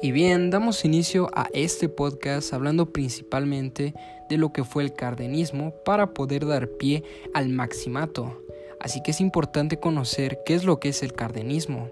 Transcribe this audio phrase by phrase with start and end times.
[0.00, 3.94] Y bien, damos inicio a este podcast hablando principalmente
[4.28, 7.02] de lo que fue el cardenismo para poder dar pie
[7.34, 8.40] al maximato.
[8.78, 11.88] Así que es importante conocer qué es lo que es el cardenismo.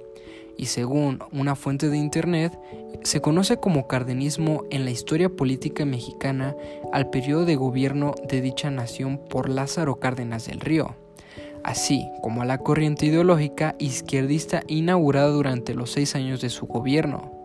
[0.56, 2.56] Y según una fuente de internet,
[3.02, 6.54] se conoce como cardenismo en la historia política mexicana
[6.92, 10.94] al periodo de gobierno de dicha nación por Lázaro Cárdenas del Río,
[11.64, 17.35] así como a la corriente ideológica izquierdista inaugurada durante los seis años de su gobierno.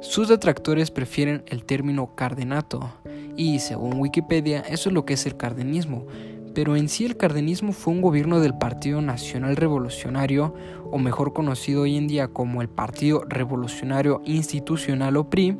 [0.00, 2.92] Sus detractores prefieren el término cardenato,
[3.36, 6.06] y según Wikipedia eso es lo que es el cardenismo,
[6.54, 10.54] pero en sí el cardenismo fue un gobierno del Partido Nacional Revolucionario,
[10.90, 15.56] o mejor conocido hoy en día como el Partido Revolucionario Institucional o PRI,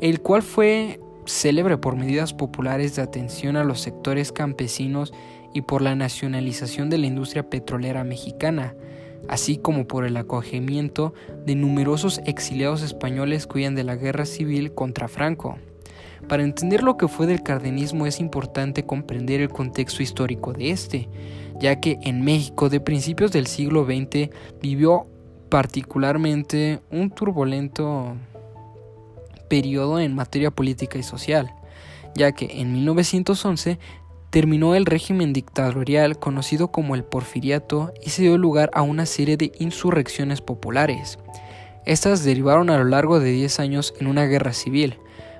[0.00, 5.12] el cual fue célebre por medidas populares de atención a los sectores campesinos
[5.52, 8.74] y por la nacionalización de la industria petrolera mexicana,
[9.28, 14.72] así como por el acogimiento de numerosos exiliados españoles que huían de la guerra civil
[14.72, 15.58] contra Franco.
[16.28, 21.08] Para entender lo que fue del cardenismo es importante comprender el contexto histórico de este,
[21.60, 25.06] ya que en México de principios del siglo XX vivió
[25.48, 28.16] particularmente un turbulento
[29.48, 31.52] periodo en materia política y social,
[32.14, 33.78] ya que en 1911
[34.36, 39.38] terminó el régimen dictatorial conocido como el porfiriato y se dio lugar a una serie
[39.38, 41.18] de insurrecciones populares.
[41.86, 44.98] Estas derivaron a lo largo de 10 años en una guerra civil,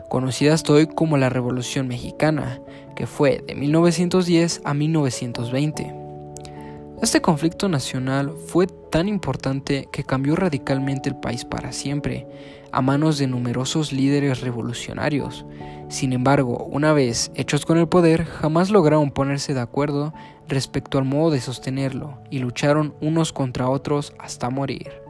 [0.08, 2.62] conocida hasta hoy como la Revolución Mexicana,
[2.94, 5.95] que fue de 1910 a 1920.
[7.02, 12.26] Este conflicto nacional fue tan importante que cambió radicalmente el país para siempre,
[12.72, 15.44] a manos de numerosos líderes revolucionarios.
[15.90, 20.14] Sin embargo, una vez hechos con el poder, jamás lograron ponerse de acuerdo
[20.48, 25.05] respecto al modo de sostenerlo y lucharon unos contra otros hasta morir.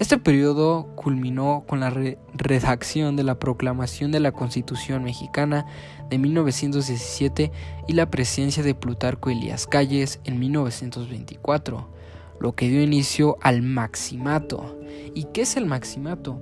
[0.00, 1.90] Este periodo culminó con la
[2.32, 5.66] redacción de la proclamación de la Constitución mexicana
[6.08, 7.52] de 1917
[7.86, 11.86] y la presencia de Plutarco Elías Calles en 1924,
[12.40, 14.80] lo que dio inicio al maximato.
[15.14, 16.40] ¿Y qué es el maximato?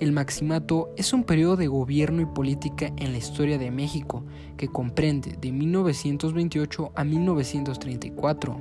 [0.00, 4.22] El maximato es un periodo de gobierno y política en la historia de México
[4.58, 8.60] que comprende de 1928 a 1934,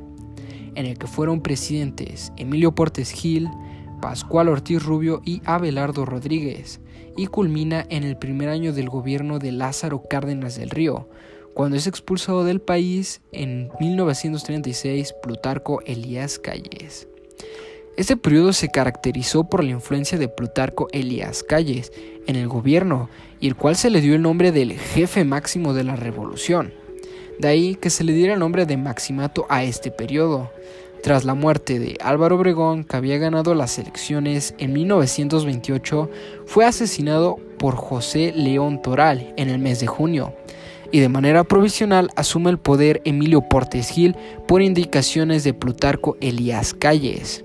[0.75, 3.50] en el que fueron presidentes Emilio Portes Gil,
[4.02, 6.80] Pascual Ortiz Rubio y Abelardo Rodríguez,
[7.16, 11.09] y culmina en el primer año del gobierno de Lázaro Cárdenas del Río,
[11.53, 17.08] cuando es expulsado del país en 1936 Plutarco Elías Calles.
[17.97, 21.91] Este periodo se caracterizó por la influencia de Plutarco Elías Calles
[22.28, 23.09] en el gobierno
[23.40, 26.74] y el cual se le dio el nombre del jefe máximo de la revolución.
[27.40, 30.52] De ahí que se le diera el nombre de Maximato a este periodo.
[31.02, 36.09] Tras la muerte de Álvaro Obregón, que había ganado las elecciones en 1928,
[36.46, 40.34] fue asesinado por José León Toral en el mes de junio,
[40.91, 44.16] y de manera provisional asume el poder Emilio Portes Gil
[44.47, 47.44] por indicaciones de Plutarco Elías Calles.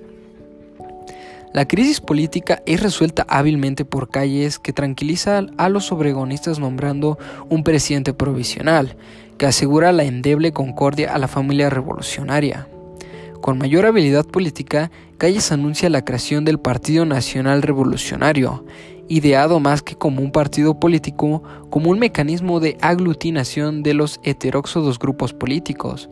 [1.53, 7.19] La crisis política es resuelta hábilmente por Calles que tranquiliza a los obregonistas nombrando
[7.51, 8.97] un presidente provisional
[9.37, 12.69] que asegura la endeble concordia a la familia revolucionaria.
[13.43, 18.65] Con mayor habilidad política, Calles anuncia la creación del Partido Nacional Revolucionario,
[19.09, 25.01] ideado más que como un partido político, como un mecanismo de aglutinación de los heteróxodos
[25.01, 26.09] grupos políticos.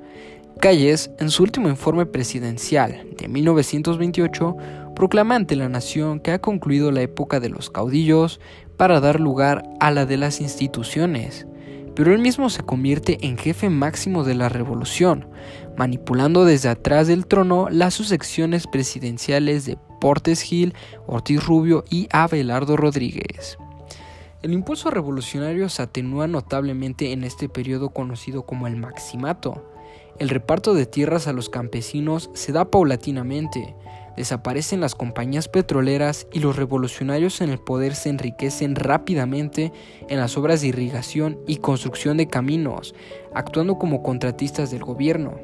[0.61, 4.57] Calles, en su último informe presidencial de 1928,
[4.97, 8.41] proclama ante la nación que ha concluido la época de los caudillos
[8.77, 11.47] para dar lugar a la de las instituciones
[11.95, 15.29] pero él mismo se convierte en jefe máximo de la revolución,
[15.77, 20.75] manipulando desde atrás del trono las sucesiones presidenciales de Portes Gil,
[21.07, 23.59] Ortiz Rubio y Abelardo Rodríguez.
[24.43, 29.71] El impulso revolucionario se atenúa notablemente en este periodo conocido como el Maximato.
[30.19, 33.75] El reparto de tierras a los campesinos se da paulatinamente,
[34.17, 39.73] desaparecen las compañías petroleras y los revolucionarios en el poder se enriquecen rápidamente
[40.09, 42.95] en las obras de irrigación y construcción de caminos,
[43.35, 45.39] actuando como contratistas del gobierno.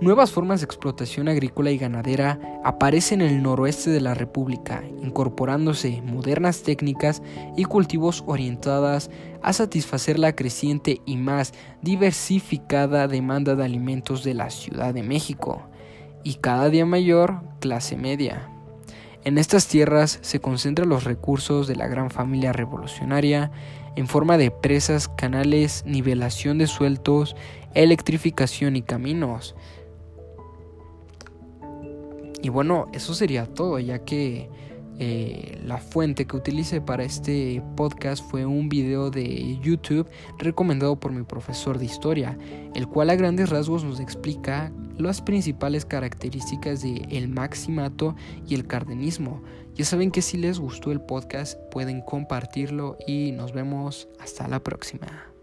[0.00, 6.02] Nuevas formas de explotación agrícola y ganadera aparecen en el noroeste de la República, incorporándose
[6.02, 7.20] modernas técnicas
[7.56, 9.10] y cultivos orientadas
[9.42, 11.52] a satisfacer la creciente y más
[11.82, 15.68] diversificada demanda de alimentos de la Ciudad de México
[16.24, 18.48] y cada día mayor clase media.
[19.24, 23.50] En estas tierras se concentran los recursos de la gran familia revolucionaria
[23.96, 27.36] en forma de presas, canales, nivelación de sueltos,
[27.74, 29.54] electrificación y caminos.
[32.40, 34.48] Y bueno, eso sería todo, ya que
[35.00, 40.08] Eh, la fuente que utilicé para este podcast fue un video de YouTube
[40.38, 42.36] recomendado por mi profesor de historia,
[42.74, 48.16] el cual a grandes rasgos nos explica las principales características de el maximato
[48.46, 49.42] y el cardenismo.
[49.74, 54.58] Ya saben que si les gustó el podcast pueden compartirlo y nos vemos hasta la
[54.64, 55.37] próxima.